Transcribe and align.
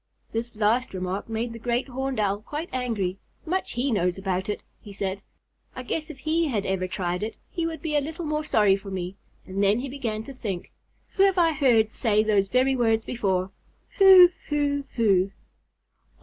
This 0.31 0.55
last 0.55 0.95
remark 0.95 1.29
made 1.29 1.53
the 1.53 1.59
Great 1.59 1.87
Horned 1.89 2.19
Owl 2.19 2.41
quite 2.41 2.69
angry. 2.73 3.19
"Much 3.45 3.73
he 3.73 3.91
knows 3.91 4.17
about 4.17 4.49
it," 4.49 4.63
he 4.81 4.91
said. 4.91 5.21
"I 5.75 5.83
guess 5.83 6.09
if 6.09 6.17
he 6.17 6.47
had 6.47 6.65
ever 6.65 6.87
tried 6.87 7.21
it 7.21 7.35
he 7.51 7.67
would 7.67 7.83
be 7.83 7.95
a 7.95 8.01
little 8.01 8.25
more 8.25 8.43
sorry 8.43 8.75
for 8.75 8.89
me." 8.89 9.15
And 9.45 9.61
then 9.63 9.77
he 9.77 9.89
began 9.89 10.23
to 10.23 10.33
think, 10.33 10.71
"Who 11.17 11.23
have 11.25 11.37
I 11.37 11.51
heard 11.51 11.91
say 11.91 12.23
those 12.23 12.47
very 12.47 12.75
words 12.75 13.05
before? 13.05 13.51
Who? 13.99 14.29
Who? 14.49 14.85
Who?" 14.95 15.33